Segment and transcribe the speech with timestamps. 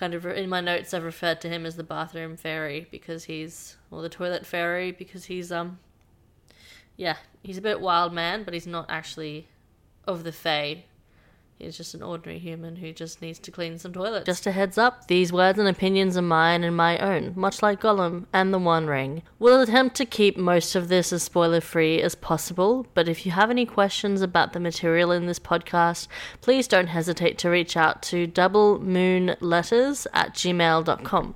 [0.00, 3.76] kind of in my notes I've referred to him as the bathroom fairy because he's
[3.90, 5.78] or the toilet fairy because he's um
[6.96, 9.48] yeah, he's a bit wild man, but he's not actually
[10.06, 10.84] of the Fae.
[11.60, 14.24] He's just an ordinary human who just needs to clean some toilets.
[14.24, 17.82] Just a heads up, these words and opinions are mine and my own, much like
[17.82, 19.22] Gollum and the One Ring.
[19.38, 23.32] We'll attempt to keep most of this as spoiler free as possible, but if you
[23.32, 26.08] have any questions about the material in this podcast,
[26.40, 31.34] please don't hesitate to reach out to doublemoonletters at gmail.com.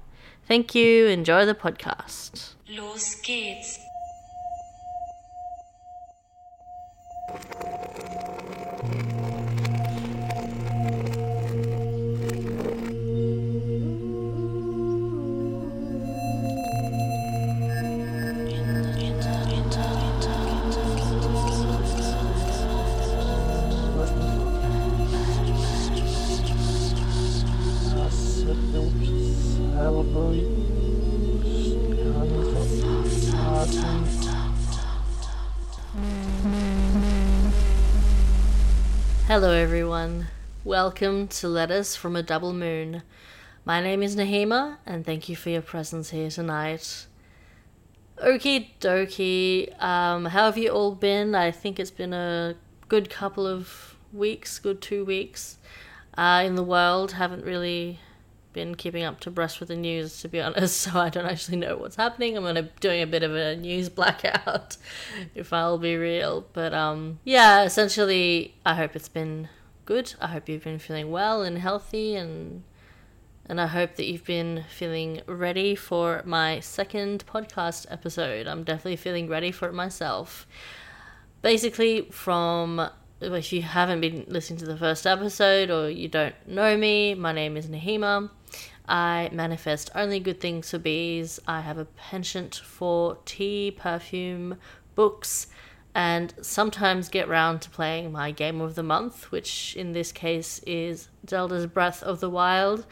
[0.49, 2.55] Thank you, enjoy the podcast.
[2.69, 3.84] Los geht's.
[39.45, 40.29] Hello, everyone.
[40.65, 43.03] Welcome to Letters from a Double Moon.
[43.67, 47.05] My name is Nahima, and thank you for your presence here tonight.
[48.17, 49.83] Okie dokie.
[49.83, 51.35] Um, how have you all been?
[51.35, 52.55] I think it's been a
[52.89, 55.59] good couple of weeks, good two weeks
[56.17, 57.13] uh, in the world.
[57.13, 57.99] Haven't really
[58.55, 61.59] been keeping up to breast with the news, to be honest, so I don't actually
[61.59, 62.37] know what's happening.
[62.37, 64.79] I'm gonna doing a bit of a news blackout,
[65.35, 66.47] if I'll be real.
[66.55, 69.51] But um, yeah, essentially, I hope it's been
[69.85, 70.15] good.
[70.21, 72.63] I hope you've been feeling well and healthy, and
[73.47, 78.47] and I hope that you've been feeling ready for my second podcast episode.
[78.47, 80.47] I'm definitely feeling ready for it myself.
[81.43, 82.89] Basically, from
[83.21, 87.33] if you haven't been listening to the first episode or you don't know me, my
[87.33, 88.31] name is Nahima.
[88.87, 91.41] I manifest only good things for bees.
[91.47, 94.59] I have a penchant for tea, perfume,
[94.95, 95.47] books,
[95.95, 100.59] and sometimes get round to playing my game of the month, which in this case
[100.67, 102.85] is Zelda's Breath of the Wild.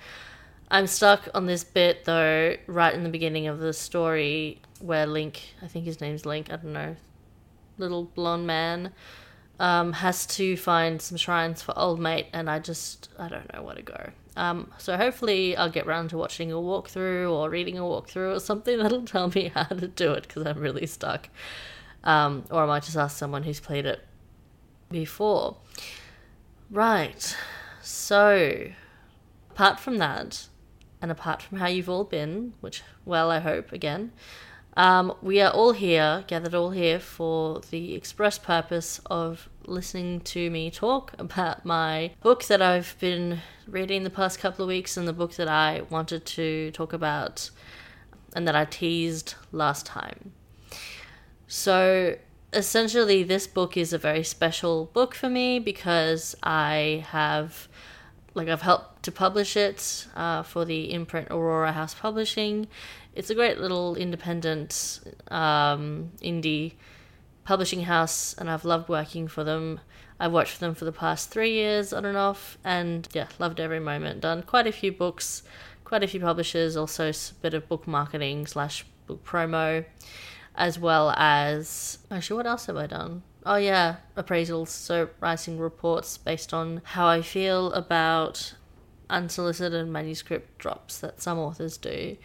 [0.71, 5.55] I'm stuck on this bit though, right in the beginning of the story where Link,
[5.61, 6.97] I think his name's Link, I don't know,
[7.77, 8.93] little blonde man,
[9.61, 13.63] um, has to find some shrines for Old Mate, and I just, I don't know
[13.63, 14.11] where to go.
[14.37, 18.41] Um, so hopefully I'll get round to watching a walkthrough or reading a walkthrough or
[18.41, 21.29] something that'll tell me how to do it because I'm really stuck.
[22.05, 24.05] Um, or I might just ask someone who's played it
[24.91, 25.57] before.
[26.71, 27.37] Right.
[27.83, 28.69] So,
[29.51, 30.49] apart from that,
[31.01, 34.13] and apart from how you've all been, which, well, I hope again,
[34.77, 40.51] um, we are all here, gathered all here for the express purpose of listening to
[40.51, 45.07] me talk about my book that I've been reading the past couple of weeks and
[45.07, 47.51] the book that I wanted to talk about
[48.35, 50.33] and that I teased last time.
[51.47, 52.17] So,
[52.53, 57.69] essentially, this book is a very special book for me because I have,
[58.35, 62.69] like, I've helped to publish it uh, for the imprint Aurora House Publishing.
[63.15, 66.75] It's a great little independent um, indie
[67.45, 69.81] publishing house, and I've loved working for them.
[70.19, 73.61] I've worked for them for the past three years on and off, and yeah, loved
[73.61, 74.21] every moment.
[74.21, 75.43] Done quite a few books,
[75.85, 79.85] quite a few publishers, also a bit of book marketing slash book promo,
[80.55, 83.23] as well as actually, what else have I done?
[83.45, 84.69] Oh yeah, appraisals.
[84.69, 88.55] So writing reports based on how I feel about
[89.11, 92.17] unsolicited manuscript drops that some authors do,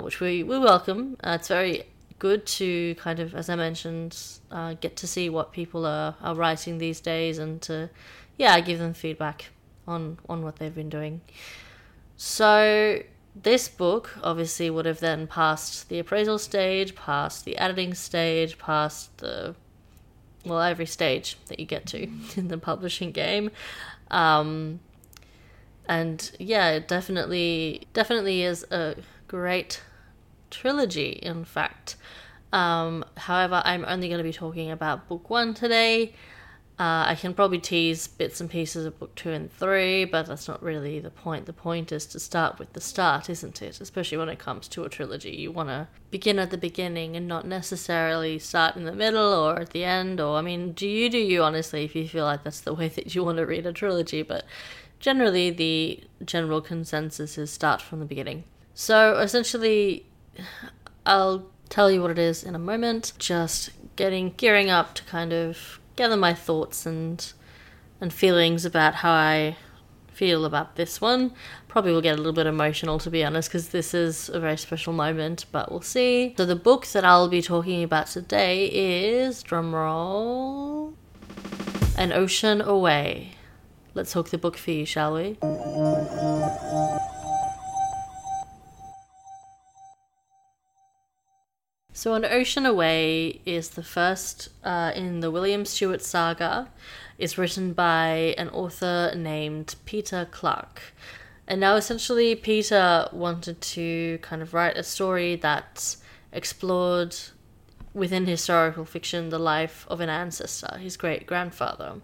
[0.00, 1.16] which we, we welcome.
[1.22, 1.84] Uh, it's very
[2.18, 4.16] good to kind of, as I mentioned,
[4.50, 7.90] uh, get to see what people are, are writing these days and to,
[8.36, 9.50] yeah, give them feedback
[9.86, 11.20] on, on what they've been doing.
[12.16, 13.02] So,
[13.34, 19.18] this book obviously would have then passed the appraisal stage, passed the editing stage, passed
[19.18, 19.56] the,
[20.44, 22.02] well, every stage that you get to
[22.36, 23.50] in the publishing game.
[24.10, 24.80] Um,
[25.88, 28.96] and yeah, it definitely, definitely is a
[29.34, 29.82] great
[30.48, 31.96] trilogy, in fact.
[32.52, 36.12] Um, however, I'm only going to be talking about book one today.
[36.78, 40.46] Uh, I can probably tease bits and pieces of book two and three, but that's
[40.46, 41.46] not really the point.
[41.46, 43.80] The point is to start with the start, isn't it?
[43.80, 45.32] Especially when it comes to a trilogy.
[45.32, 49.58] You want to begin at the beginning and not necessarily start in the middle or
[49.58, 50.20] at the end.
[50.20, 52.88] Or, I mean, do you, do you honestly, if you feel like that's the way
[52.88, 54.22] that you want to read a trilogy?
[54.22, 54.44] But
[55.00, 58.44] generally, the general consensus is start from the beginning.
[58.74, 60.06] So, essentially,
[61.06, 63.12] I'll tell you what it is in a moment.
[63.18, 67.32] Just getting gearing up to kind of gather my thoughts and
[68.00, 69.56] and feelings about how I
[70.08, 71.32] feel about this one.
[71.68, 74.56] Probably will get a little bit emotional to be honest, because this is a very
[74.56, 76.34] special moment, but we'll see.
[76.36, 80.94] So, the book that I'll be talking about today is drumroll
[81.96, 83.32] An Ocean Away.
[83.94, 85.38] Let's hook the book for you, shall we?
[92.04, 96.68] So, An Ocean Away is the first uh, in the William Stewart saga.
[97.16, 100.92] It's written by an author named Peter Clarke.
[101.48, 105.96] And now, essentially, Peter wanted to kind of write a story that
[106.30, 107.16] explored
[107.94, 112.02] within historical fiction the life of an ancestor, his great grandfather,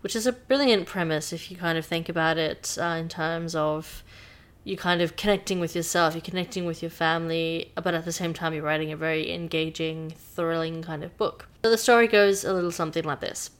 [0.00, 3.54] which is a brilliant premise if you kind of think about it uh, in terms
[3.54, 4.02] of
[4.64, 8.34] you kind of connecting with yourself, you're connecting with your family, but at the same
[8.34, 11.48] time, you're writing a very engaging, thrilling kind of book.
[11.64, 13.50] So the story goes a little something like this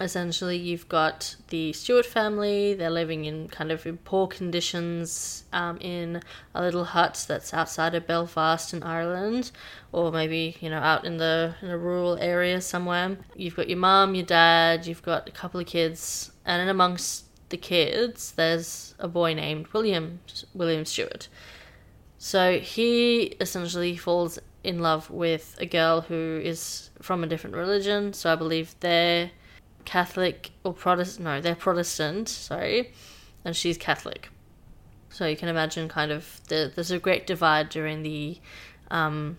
[0.00, 2.74] essentially you've got the Stewart family.
[2.74, 6.22] They're living in kind of poor conditions um, in
[6.54, 9.52] a little hut that's outside of Belfast in Ireland,
[9.92, 13.18] or maybe you know out in the in a rural area somewhere.
[13.36, 14.86] You've got your mum, your dad.
[14.86, 19.68] You've got a couple of kids, and in amongst the kids, there's a boy named
[19.68, 20.20] William
[20.54, 21.28] William Stewart.
[22.18, 28.12] So he essentially falls in love with a girl who is from a different religion.
[28.12, 29.30] So I believe they're
[29.84, 31.24] Catholic or Protestant.
[31.24, 32.28] No, they're Protestant.
[32.28, 32.92] Sorry,
[33.44, 34.30] and she's Catholic.
[35.08, 38.38] So you can imagine, kind of, the, there's a great divide during the
[38.90, 39.38] um,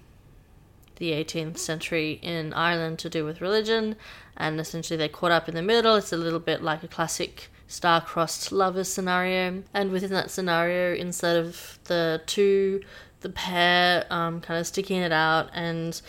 [0.97, 3.95] the 18th century in Ireland to do with religion,
[4.37, 5.95] and essentially they're caught up in the middle.
[5.95, 11.37] It's a little bit like a classic star-crossed lovers scenario, and within that scenario, instead
[11.37, 12.81] of the two,
[13.21, 16.01] the pair um, kind of sticking it out and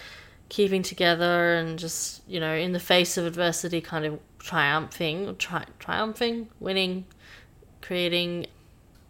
[0.49, 5.65] keeping together and just you know in the face of adversity kind of triumphing tri-
[5.79, 7.07] triumphing winning
[7.81, 8.47] creating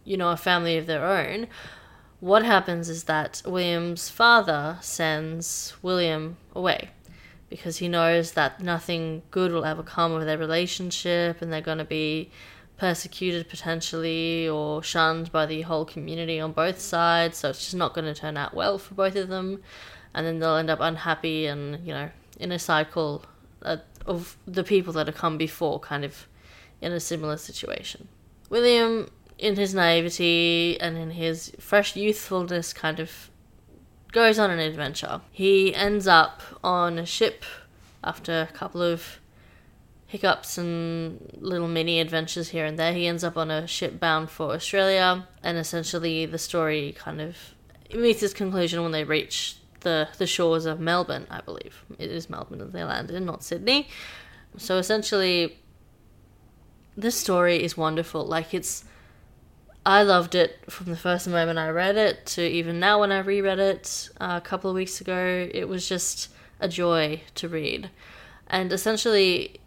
[0.05, 1.49] you know a family of their own
[2.21, 6.91] what happens is that william's father sends william away
[7.53, 11.77] because he knows that nothing good will ever come of their relationship and they're going
[11.77, 12.31] to be
[12.79, 17.93] persecuted potentially or shunned by the whole community on both sides so it's just not
[17.93, 19.63] going to turn out well for both of them.
[20.15, 22.09] And then they'll end up unhappy and you know
[22.41, 23.23] in a cycle
[24.07, 26.27] of the people that have come before kind of
[26.81, 28.09] in a similar situation.
[28.49, 33.29] William in his naivety and in his fresh youthfulness kind of
[34.13, 37.45] goes on an adventure he ends up on a ship
[38.05, 39.19] after a couple of
[40.07, 44.29] hiccups and little mini adventures here and there he ends up on a ship bound
[44.29, 47.37] for australia and essentially the story kind of
[47.95, 51.85] meets its conclusion when they reach the, the shores of Melbourne, I believe.
[51.99, 53.89] It is Melbourne that they landed in, not Sydney.
[54.57, 55.59] So essentially,
[56.97, 58.25] this story is wonderful.
[58.25, 58.85] Like, it's.
[59.85, 63.19] I loved it from the first moment I read it to even now when I
[63.19, 65.49] reread it uh, a couple of weeks ago.
[65.53, 66.29] It was just
[66.61, 67.91] a joy to read.
[68.47, 69.61] And essentially,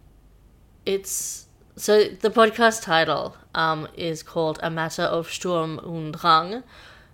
[0.85, 1.47] it's.
[1.77, 6.63] So the podcast title um, is called A Matter of Sturm und Drang,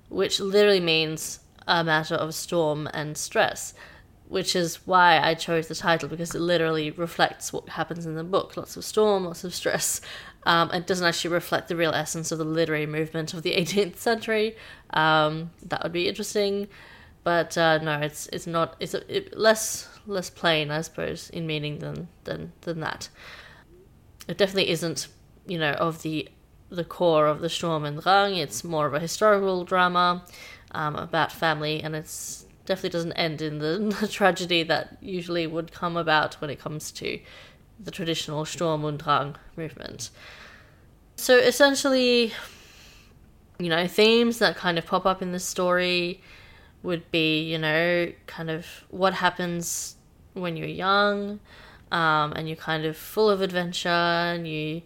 [0.09, 3.73] which literally means a matter of storm and stress,
[4.27, 8.23] which is why I chose the title because it literally reflects what happens in the
[8.23, 8.55] book.
[8.55, 9.99] Lots of storm, lots of stress.
[10.43, 13.97] Um, it doesn't actually reflect the real essence of the literary movement of the 18th
[13.97, 14.55] century.
[14.91, 16.67] Um, that would be interesting,
[17.23, 18.75] but uh, no, it's it's not.
[18.79, 23.09] It's a, it, less less plain, I suppose, in meaning than than than that.
[24.27, 25.07] It definitely isn't,
[25.45, 26.29] you know, of the
[26.69, 28.35] the core of the Sturm und Drang.
[28.35, 30.23] It's more of a historical drama
[30.71, 35.71] um, about family, and it's definitely doesn't end in the, the, tragedy that usually would
[35.71, 37.19] come about when it comes to
[37.83, 40.09] the traditional Sturm und Drang movement.
[41.15, 42.33] So essentially,
[43.59, 46.21] you know, themes that kind of pop up in the story
[46.83, 49.95] would be, you know, kind of what happens
[50.33, 51.39] when you're young,
[51.91, 54.81] um, and you're kind of full of adventure, and you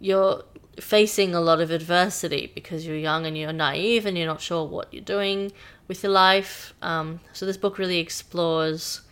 [0.00, 0.42] you're
[0.80, 4.64] facing a lot of adversity because you're young and you're naive and you're not sure
[4.64, 5.52] what you're doing
[5.86, 6.74] with your life.
[6.82, 9.02] Um, so this book really explores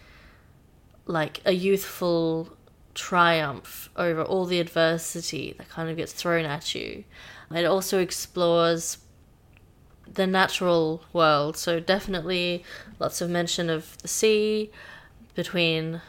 [1.06, 2.56] like a youthful
[2.94, 7.04] triumph over all the adversity that kind of gets thrown at you.
[7.50, 8.98] It also explores
[10.12, 11.56] the natural world.
[11.56, 12.64] So definitely
[12.98, 14.70] lots of mention of the sea
[15.34, 16.00] between,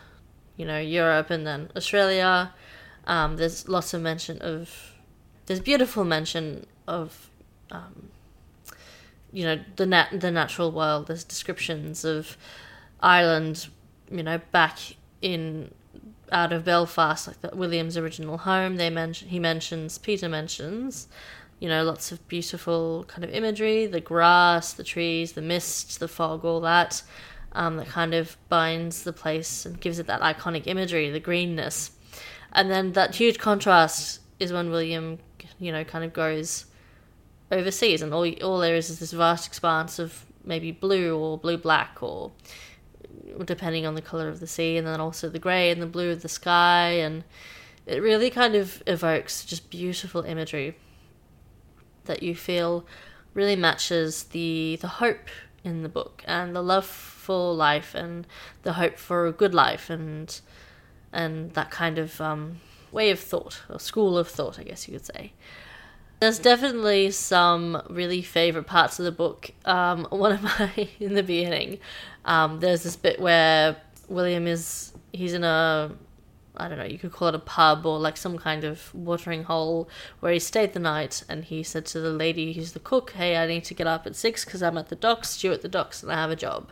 [0.57, 2.53] you know, Europe and then Australia.
[3.05, 4.93] Um, there's lots of mention of
[5.45, 7.29] there's beautiful mention of
[7.71, 8.09] um,
[9.31, 11.07] you know the nat- the natural world.
[11.07, 12.37] There's descriptions of
[13.01, 13.67] Ireland,
[14.09, 14.79] you know, back
[15.21, 15.73] in
[16.33, 18.75] out of Belfast, like the, William's original home.
[18.75, 21.07] They mention he mentions Peter mentions,
[21.59, 26.07] you know, lots of beautiful kind of imagery, the grass, the trees, the mist, the
[26.07, 27.03] fog, all that,
[27.53, 31.91] um, that kind of binds the place and gives it that iconic imagery, the greenness,
[32.51, 35.19] and then that huge contrast is when William,
[35.59, 36.65] you know, kind of goes
[37.51, 41.57] overseas, and all all there is is this vast expanse of maybe blue or blue
[41.57, 42.31] black or
[43.45, 46.11] depending on the color of the sea, and then also the grey and the blue
[46.11, 47.23] of the sky, and
[47.85, 50.75] it really kind of evokes just beautiful imagery
[52.05, 52.85] that you feel
[53.33, 55.29] really matches the the hope
[55.63, 58.27] in the book and the love for life and
[58.63, 60.41] the hope for a good life and
[61.11, 62.59] and that kind of um,
[62.91, 65.33] way of thought or school of thought, I guess you could say.
[66.23, 69.51] There's definitely some really favorite parts of the book.
[69.65, 71.79] Um, one of my in the beginning,
[72.23, 73.75] um, there's this bit where
[74.07, 75.91] William is he's in a
[76.55, 79.43] I don't know, you could call it a pub or like some kind of watering
[79.43, 79.89] hole
[80.21, 83.35] where he stayed the night and he said to the lady who's the cook, Hey,
[83.35, 85.67] I need to get up at six because I'm at the docks, due at the
[85.67, 86.71] docks, and I have a job.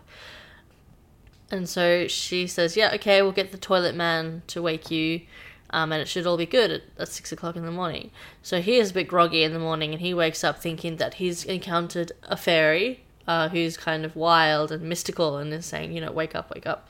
[1.52, 5.24] And so she says, Yeah, okay, we'll get the toilet man to wake you
[5.72, 8.12] um, and it should all be good at, at six o'clock in the morning.
[8.42, 11.16] So he is a bit groggy in the morning, and he wakes up thinking that
[11.16, 16.02] he's encountered a fairy uh, who's kind of wild and mystical, and is saying, you
[16.02, 16.90] know, wake up, wake up.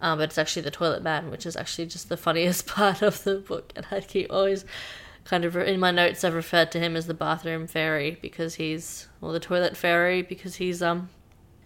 [0.00, 3.22] Um, but it's actually the toilet man, which is actually just the funniest part of
[3.24, 4.64] the book, and I keep always
[5.24, 9.08] kind of in my notes I've referred to him as the bathroom fairy because he's
[9.20, 11.10] or the toilet fairy because he's um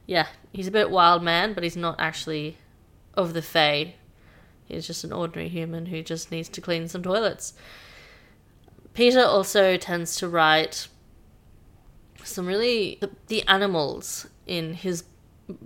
[0.05, 2.59] yeah he's a bit wild man but he's not actually
[3.15, 3.95] of the fae
[4.67, 7.55] He's just an ordinary human who just needs to clean some toilets.
[8.95, 10.89] Peter also tends to write
[12.25, 15.05] some really the, the animals in his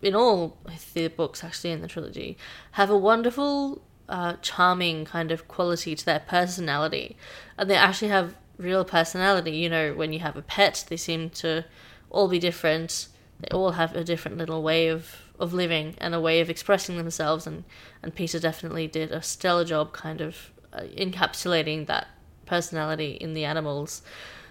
[0.02, 0.58] in all
[0.94, 2.36] the books actually in the trilogy
[2.72, 7.16] have a wonderful uh, charming kind of quality to their personality
[7.56, 11.30] and they actually have real personality you know when you have a pet they seem
[11.30, 11.64] to
[12.10, 16.20] all be different they all have a different little way of of living and a
[16.20, 17.64] way of expressing themselves and
[18.02, 22.06] and Peter definitely did a stellar job kind of uh, encapsulating that
[22.46, 24.02] personality in the animals.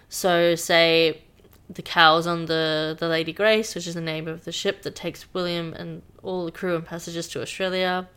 [0.08, 1.22] So say
[1.70, 4.96] the cows on the the Lady Grace which is the name of the ship that
[4.96, 8.08] takes William and all the crew and passengers to Australia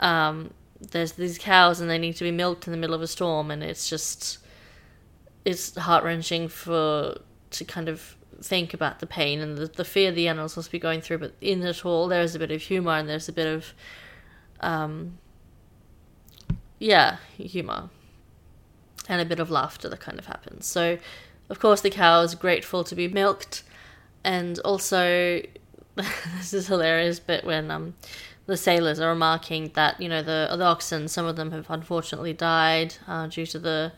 [0.00, 3.06] um, there's these cows and they need to be milked in the middle of a
[3.06, 4.38] storm and it's just
[5.46, 7.16] it's heart wrenching for
[7.50, 10.78] to kind of think about the pain and the, the fear the animals must be
[10.78, 13.46] going through, but in it all, there's a bit of humor and there's a bit
[13.46, 13.74] of,
[14.60, 15.18] um,
[16.78, 17.90] yeah, humor
[19.08, 20.66] and a bit of laughter that kind of happens.
[20.66, 20.98] So,
[21.48, 23.64] of course, the cow is grateful to be milked,
[24.22, 25.42] and also,
[25.94, 27.94] this is hilarious bit when um,
[28.46, 32.32] the sailors are remarking that you know the the oxen, some of them have unfortunately
[32.32, 33.92] died uh, due to the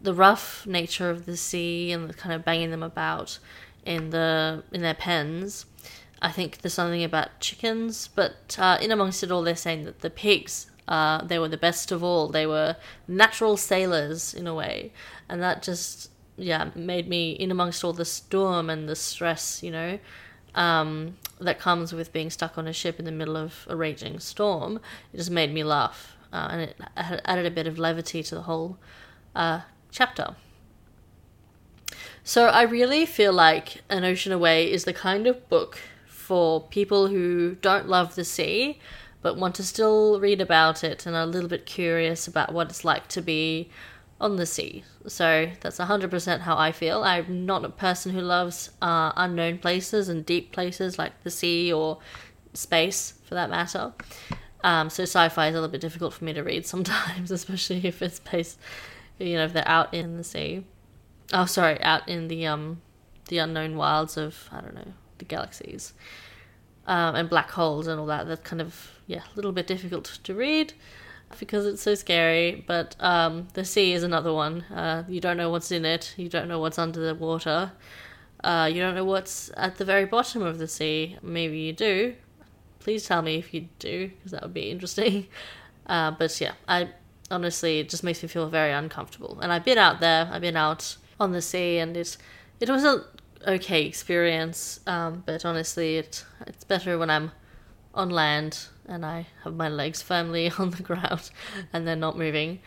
[0.00, 3.38] the rough nature of the sea and kind of banging them about
[3.84, 5.66] in the in their pens.
[6.20, 10.00] I think there's something about chickens, but uh, in amongst it all, they're saying that
[10.00, 12.28] the pigs, uh, they were the best of all.
[12.28, 12.76] They were
[13.06, 14.92] natural sailors in a way,
[15.28, 19.70] and that just yeah made me in amongst all the storm and the stress, you
[19.70, 19.98] know,
[20.54, 24.18] um, that comes with being stuck on a ship in the middle of a raging
[24.18, 24.80] storm.
[25.12, 28.42] It just made me laugh, uh, and it added a bit of levity to the
[28.42, 28.78] whole
[29.34, 30.36] uh, chapter.
[32.24, 37.08] So I really feel like An Ocean Away is the kind of book for people
[37.08, 38.78] who don't love the sea
[39.22, 42.68] but want to still read about it and are a little bit curious about what
[42.68, 43.68] it's like to be
[44.20, 44.84] on the sea.
[45.06, 47.02] So that's 100% how I feel.
[47.02, 51.72] I'm not a person who loves uh, unknown places and deep places like the sea
[51.72, 51.98] or
[52.54, 53.92] space for that matter.
[54.64, 57.86] Um, so sci fi is a little bit difficult for me to read sometimes, especially
[57.86, 58.58] if it's based
[59.18, 60.64] you know, if they're out in the sea.
[61.32, 62.80] Oh, sorry, out in the um,
[63.28, 65.92] the unknown wilds of I don't know the galaxies,
[66.86, 68.26] um, and black holes and all that.
[68.26, 70.72] That's kind of yeah, a little bit difficult to read
[71.38, 72.64] because it's so scary.
[72.66, 74.62] But um, the sea is another one.
[74.62, 76.14] Uh, you don't know what's in it.
[76.16, 77.72] You don't know what's under the water.
[78.42, 81.16] Uh, you don't know what's at the very bottom of the sea.
[81.22, 82.14] Maybe you do.
[82.78, 85.26] Please tell me if you do, because that would be interesting.
[85.88, 86.90] Uh, but yeah, I
[87.30, 89.38] honestly, it just makes me feel very uncomfortable.
[89.40, 92.18] And I've been out there, I've been out on the sea, and it's
[92.60, 93.04] it was a
[93.46, 94.80] okay experience.
[94.86, 97.32] Um, but honestly, it it's better when I'm
[97.94, 101.30] on land and I have my legs firmly on the ground
[101.72, 102.60] and they're not moving.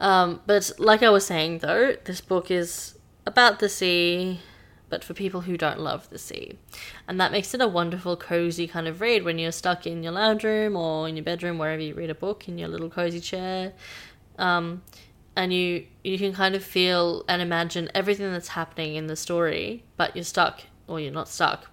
[0.00, 4.40] Um, but like I was saying, though, this book is about the sea,
[4.88, 6.58] but for people who don't love the sea.
[7.06, 10.12] And that makes it a wonderful, cozy kind of read when you're stuck in your
[10.12, 13.20] lounge room or in your bedroom, wherever you read a book, in your little cozy
[13.20, 13.72] chair.
[14.38, 14.82] Um,
[15.36, 19.84] and you you can kind of feel and imagine everything that's happening in the story,
[19.96, 21.70] but you're stuck, or you're not stuck.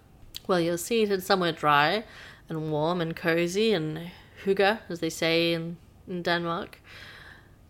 [0.48, 2.04] Well, you're seated somewhere dry
[2.48, 4.12] and warm and cozy and
[4.44, 6.80] hygge, as they say in, in Denmark.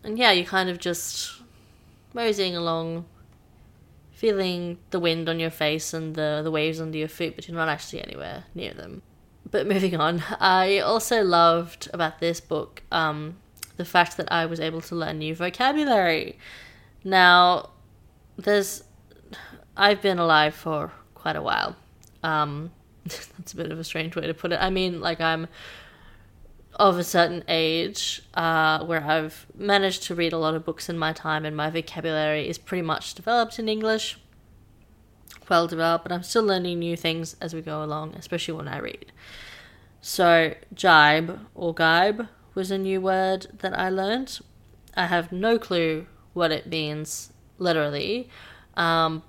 [0.04, 1.40] And yeah, you're kind of just
[2.12, 3.06] moseying along,
[4.16, 7.56] feeling the wind on your face and the, the waves under your feet, but you're
[7.56, 9.02] not actually anywhere near them.
[9.50, 13.36] But moving on, I also loved about this book um,
[13.76, 16.38] the fact that I was able to learn new vocabulary.
[17.04, 17.68] Now,
[18.38, 18.84] there's.
[19.76, 21.76] I've been alive for quite a while.
[22.22, 22.70] Um,
[23.04, 24.58] that's a bit of a strange way to put it.
[24.62, 25.46] I mean, like, I'm
[26.76, 30.98] of a certain age uh, where I've managed to read a lot of books in
[30.98, 34.18] my time, and my vocabulary is pretty much developed in English.
[35.48, 38.78] Well developed, but I'm still learning new things as we go along, especially when I
[38.78, 39.12] read.
[40.00, 44.38] So, jibe or gibe was a new word that I learned.
[44.96, 48.28] I have no clue what it means literally,
[48.76, 49.22] um,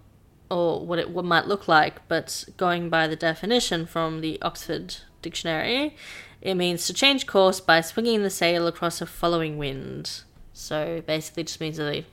[0.49, 5.95] or what it might look like, but going by the definition from the Oxford Dictionary,
[6.41, 10.23] it means to change course by swinging the sail across a following wind.
[10.53, 12.05] So basically, just means that they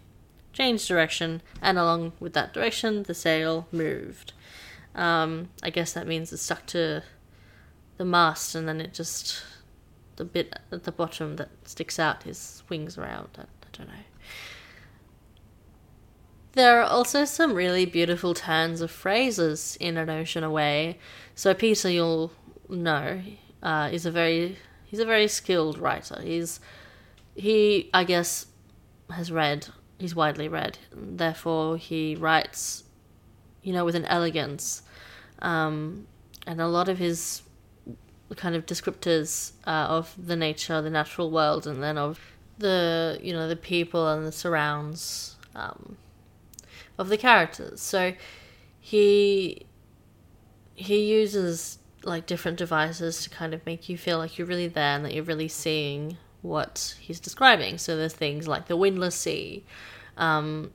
[0.52, 4.33] changed direction, and along with that direction, the sail moved.
[4.95, 7.02] Um, I guess that means it stuck to
[7.97, 9.43] the mast, and then it just
[10.16, 13.28] the bit at the bottom that sticks out his wings around.
[13.37, 13.95] I, I don't know.
[16.52, 20.99] There are also some really beautiful turns of phrases in An Ocean Away.
[21.35, 22.31] So Peter, you'll
[22.69, 23.21] know,
[23.64, 26.21] uh, is a very he's a very skilled writer.
[26.23, 26.61] He's
[27.35, 28.47] he I guess
[29.11, 29.66] has read
[29.99, 32.85] he's widely read, therefore he writes,
[33.62, 34.83] you know, with an elegance,
[35.40, 36.06] um,
[36.47, 37.42] and a lot of his
[38.37, 42.21] kind of descriptors uh, of the nature, the natural world, and then of
[42.59, 45.97] the you know the people and the surrounds um,
[46.99, 47.80] of the characters.
[47.80, 48.12] So
[48.80, 49.66] he
[50.75, 54.97] he uses like different devices to kind of make you feel like you're really there
[54.97, 57.78] and that you're really seeing what he's describing.
[57.78, 59.64] So there's things like the windless sea,
[60.17, 60.71] um,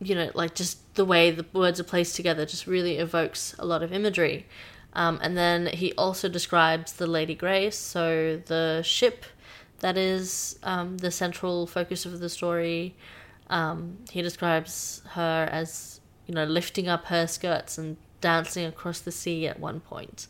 [0.00, 3.64] you know, like just the way the words are placed together just really evokes a
[3.64, 4.46] lot of imagery.
[4.92, 9.24] Um, and then he also describes the Lady Grace, so the ship
[9.80, 12.94] that is um, the central focus of the story.
[13.50, 19.12] Um, he describes her as, you know, lifting up her skirts and dancing across the
[19.12, 20.26] sea at one point.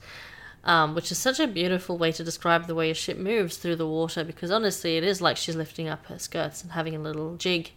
[0.64, 3.76] Um, which is such a beautiful way to describe the way a ship moves through
[3.76, 6.98] the water because honestly, it is like she's lifting up her skirts and having a
[6.98, 7.70] little jig,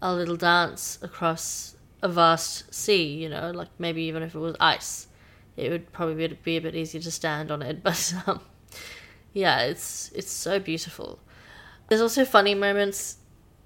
[0.00, 4.56] a little dance across a vast sea, you know, like maybe even if it was
[4.58, 5.06] ice
[5.56, 7.82] it would probably be a bit easier to stand on it.
[7.82, 8.40] But um,
[9.32, 11.18] yeah, it's it's so beautiful.
[11.88, 13.18] There's also funny moments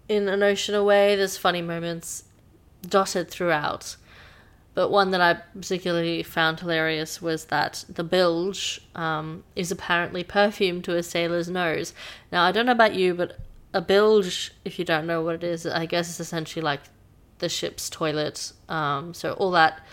[0.09, 1.17] in An Ocean Away.
[1.17, 2.25] There's funny moments
[2.83, 3.97] dotted throughout.
[4.79, 10.83] But one that I particularly found hilarious was that the bilge um, is apparently perfume
[10.83, 11.93] to a sailor's nose.
[12.31, 13.41] Now, I don't know about you, but
[13.75, 16.83] a bilge, if you don't know what it is, I guess it's essentially like
[17.39, 18.53] the ship's toilet.
[18.69, 19.85] Um, so all that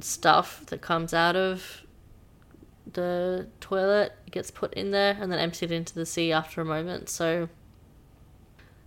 [0.00, 1.80] stuff that comes out of
[2.92, 7.08] the toilet gets put in there and then emptied into the sea after a moment.
[7.08, 7.48] So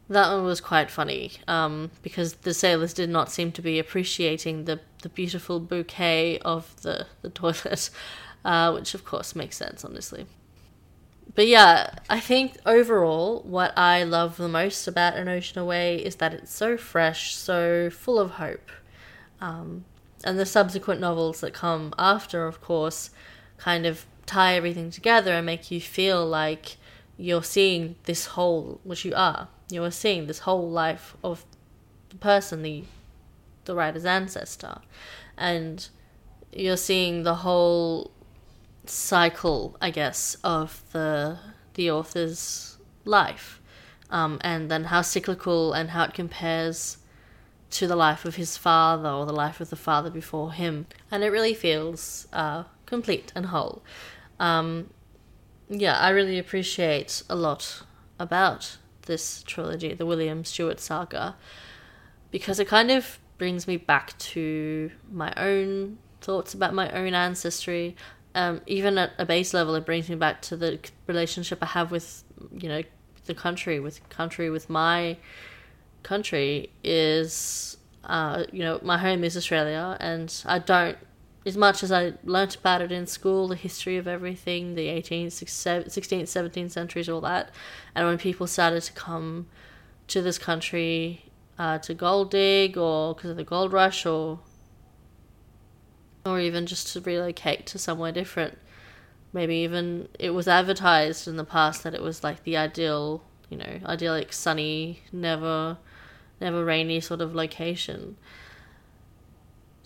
[0.10, 4.66] that one was quite funny um, because the sailors did not seem to be appreciating
[4.66, 7.90] the, the beautiful bouquet of the, the toilet,
[8.46, 10.26] uh, which of course makes sense, honestly.
[11.36, 16.16] But yeah, I think overall, what I love the most about An Ocean Away is
[16.16, 18.72] that it's so fresh, so full of hope.
[19.42, 19.86] Um,
[20.24, 23.12] and the subsequent novels that come after, of course,
[23.58, 26.78] kind of tie everything together and make you feel like
[27.18, 29.50] you're seeing this whole, which you are.
[29.70, 31.46] You're seeing this whole life of
[32.10, 32.84] the person, the
[33.66, 34.80] the writer's ancestor,
[35.38, 35.90] and
[36.54, 38.12] you're seeing the whole
[38.86, 41.38] cycle, I guess, of the
[41.74, 43.62] the author's life,
[44.10, 46.98] um, and then how cyclical and how it compares
[47.70, 50.88] to the life of his father or the life of the father before him.
[51.12, 53.84] And it really feels uh, complete and whole.
[54.40, 54.90] Um,
[55.70, 57.84] yeah, I really appreciate a lot
[58.20, 58.78] about
[59.08, 61.36] this trilogy, the William Stewart saga,
[62.32, 67.96] because it kind of brings me back to my own thoughts about my own ancestry.
[68.36, 71.90] Um, even at a base level, it brings me back to the relationship I have
[71.92, 72.84] with, you know,
[73.26, 75.18] the country, with country, with my
[76.04, 80.98] country is Uh, you know, my home is Australia, and I don't,
[81.48, 85.28] as much as I learnt about it in school, the history of everything, the 18th,
[85.28, 87.52] 16th, 17th centuries, all that,
[87.96, 89.48] and when people started to come
[90.08, 94.40] to this country uh, to gold dig or because of the gold rush or
[96.26, 98.58] or even just to relocate to somewhere different.
[99.32, 103.58] Maybe even it was advertised in the past that it was like the ideal, you
[103.58, 105.78] know, idyllic, sunny, never,
[106.42, 108.18] never rainy sort of location.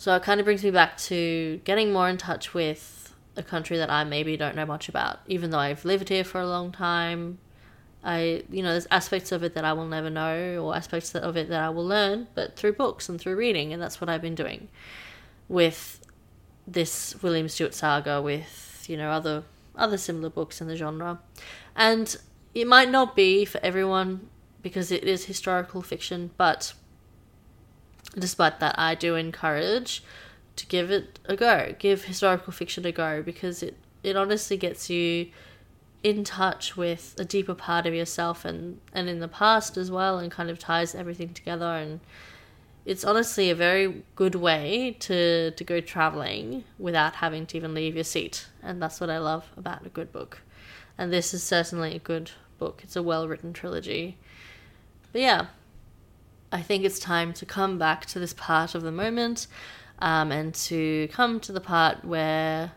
[0.01, 3.77] So it kind of brings me back to getting more in touch with a country
[3.77, 6.71] that I maybe don't know much about, even though I've lived here for a long
[6.71, 7.37] time.
[8.03, 11.37] I, you know, there's aspects of it that I will never know, or aspects of
[11.37, 14.23] it that I will learn, but through books and through reading, and that's what I've
[14.23, 14.69] been doing
[15.47, 16.03] with
[16.65, 19.43] this William Stewart saga with you know other
[19.75, 21.19] other similar books in the genre,
[21.75, 22.17] and
[22.55, 24.29] it might not be for everyone
[24.63, 26.73] because it is historical fiction, but
[28.17, 30.03] despite that, I do encourage
[30.55, 34.89] to give it a go, give historical fiction a go because it it honestly gets
[34.89, 35.27] you
[36.03, 40.17] in touch with a deeper part of yourself and and in the past as well
[40.17, 41.65] and kind of ties everything together.
[41.65, 41.99] And
[42.85, 47.95] it's honestly a very good way to to go traveling without having to even leave
[47.95, 48.47] your seat.
[48.61, 50.41] And that's what i love about a good book.
[50.97, 52.81] And this is certainly a good book.
[52.83, 54.17] It's a well written trilogy.
[55.11, 55.45] But yeah
[56.51, 59.47] i think it's time to come back to this part of the moment
[59.99, 62.71] um, and to come to the part where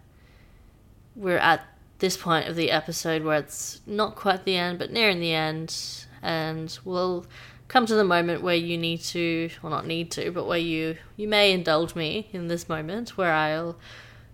[1.16, 1.62] we're at
[1.98, 6.06] this point of the episode where it's not quite the end but nearing the end
[6.22, 7.24] and we'll
[7.68, 10.96] come to the moment where you need to, well, not need to, but where you
[11.16, 13.76] you may indulge me in this moment where I'll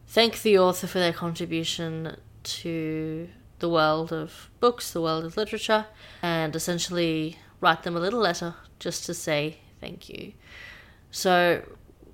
[0.07, 5.87] thank the author for their contribution to the world of books, the world of literature,
[6.23, 10.33] and essentially write them a little letter just to say thank you.
[11.13, 11.63] So,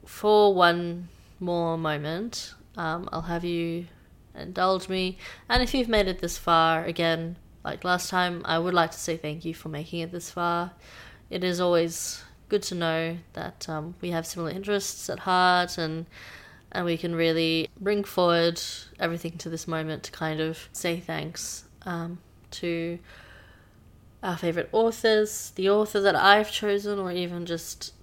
[0.05, 1.09] for one
[1.41, 3.87] more moment, um, I'll have you
[4.35, 5.17] indulge me.
[5.49, 8.99] And if you've made it this far, again, like last time, I would like to
[8.99, 10.73] say thank you for making it this far
[11.31, 16.07] it is always good to know that um, we have similar interests at heart and
[16.73, 18.61] and we can really bring forward
[18.99, 22.19] everything to this moment to kind of say thanks um,
[22.51, 22.99] to
[24.27, 27.95] our favorite authors, the author that I've chosen, or even just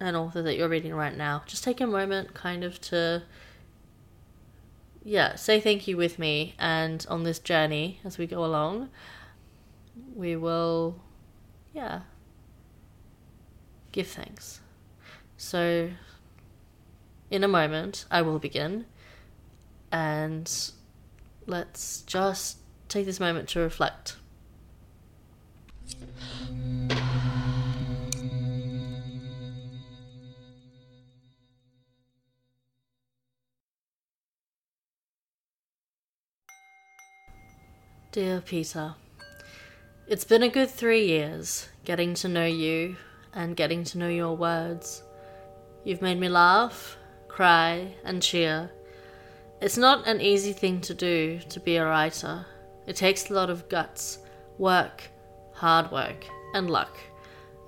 [0.00, 1.44] an author that you're reading right now.
[1.46, 3.22] Just take a moment, kind of, to
[5.04, 8.90] yeah, say thank you with me, and on this journey as we go along,
[10.16, 11.00] we will,
[11.72, 12.00] yeah,
[13.92, 14.60] give thanks.
[15.36, 15.90] So,
[17.30, 18.84] in a moment, I will begin,
[19.92, 20.52] and
[21.46, 24.16] let's just take this moment to reflect.
[38.10, 38.94] Dear Peter,
[40.08, 42.96] it's been a good three years getting to know you
[43.34, 45.02] and getting to know your words.
[45.84, 46.96] You've made me laugh,
[47.28, 48.70] cry, and cheer.
[49.60, 52.46] It's not an easy thing to do to be a writer.
[52.86, 54.18] It takes a lot of guts,
[54.56, 55.02] work,
[55.58, 56.96] hard work, and luck,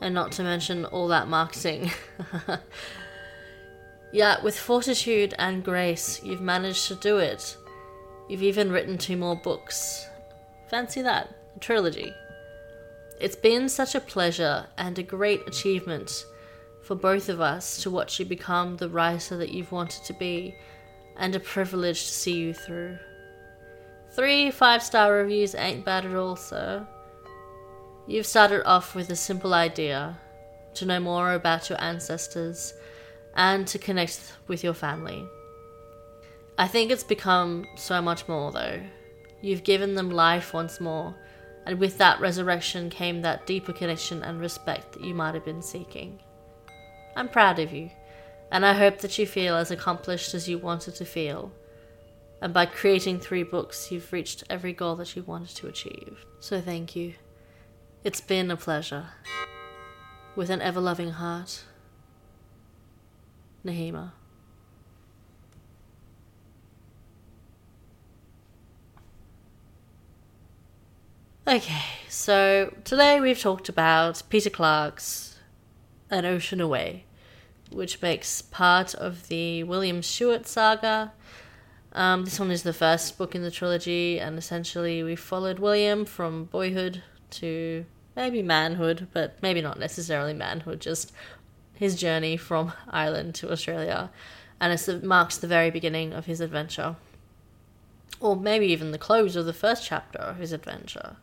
[0.00, 1.90] and not to mention all that marketing.
[4.12, 7.56] Yet, with fortitude and grace, you've managed to do it.
[8.28, 10.06] You've even written two more books.
[10.68, 12.12] Fancy that, a trilogy.
[13.20, 16.24] It's been such a pleasure and a great achievement
[16.82, 20.54] for both of us to watch you become the writer that you've wanted to be,
[21.16, 22.98] and a privilege to see you through.
[24.12, 26.86] Three five star reviews ain't bad at all, sir.
[28.10, 30.18] You've started off with a simple idea
[30.74, 32.74] to know more about your ancestors
[33.36, 35.24] and to connect with your family.
[36.58, 38.82] I think it's become so much more, though.
[39.42, 41.14] You've given them life once more
[41.66, 45.62] and with that resurrection came that deeper connection and respect that you might have been
[45.62, 46.18] seeking.
[47.14, 47.90] I'm proud of you,
[48.50, 51.52] and I hope that you feel as accomplished as you wanted to feel.
[52.40, 56.26] And by creating three books, you've reached every goal that you wanted to achieve.
[56.40, 57.14] So thank you.
[58.02, 59.08] It's been a pleasure.
[60.34, 61.64] With an ever loving heart,
[63.62, 64.12] Nahima.
[71.46, 75.36] Okay, so today we've talked about Peter Clarke's
[76.08, 77.04] An Ocean Away,
[77.70, 81.12] which makes part of the William Stewart saga.
[81.92, 86.06] Um, this one is the first book in the trilogy, and essentially we followed William
[86.06, 87.84] from boyhood to
[88.16, 91.12] maybe manhood, but maybe not necessarily manhood, just
[91.74, 94.10] his journey from Ireland to Australia,
[94.60, 96.96] and it marks the very beginning of his adventure.
[98.20, 101.16] Or maybe even the close of the first chapter of his adventure.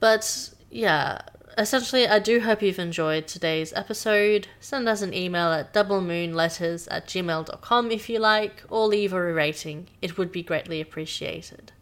[0.00, 1.20] But yeah,
[1.58, 4.48] essentially, I do hope you've enjoyed today's episode.
[4.58, 9.88] Send us an email at doublemoonletters at gmail.com if you like, or leave a rating.
[10.00, 11.72] It would be greatly appreciated.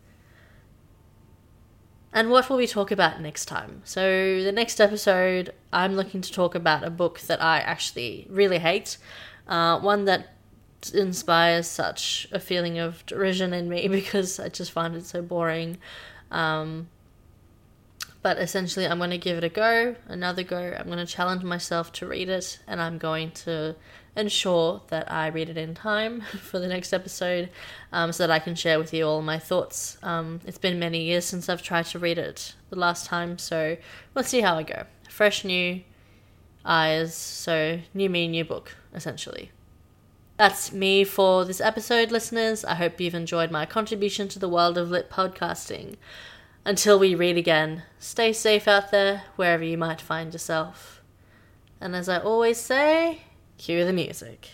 [2.13, 3.81] And what will we talk about next time?
[3.85, 8.59] So, the next episode, I'm looking to talk about a book that I actually really
[8.59, 8.99] hate,
[9.49, 10.29] uh, one that
[10.93, 15.79] inspires such a feeling of derision in me because I just find it so boring.
[16.31, 16.89] Um,
[18.21, 20.77] but essentially, I'm going to give it a go, another go.
[20.79, 23.75] I'm going to challenge myself to read it, and I'm going to
[24.15, 27.51] ensure that I read it in time for the next episode
[27.93, 29.99] um, so that I can share with you all my thoughts.
[30.03, 33.77] Um, it's been many years since I've tried to read it the last time, so
[34.15, 34.85] let's see how I go.
[35.09, 35.83] Fresh, new
[36.65, 39.51] eyes, so new me, new book, essentially.
[40.37, 42.65] That's me for this episode, listeners.
[42.65, 45.97] I hope you've enjoyed my contribution to the world of lit podcasting.
[46.65, 51.03] Until we read again, stay safe out there, wherever you might find yourself.
[51.81, 53.23] And as I always say,
[53.63, 54.49] cue the music.